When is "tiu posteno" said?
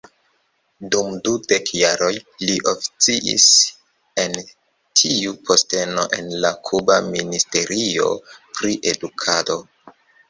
5.01-6.07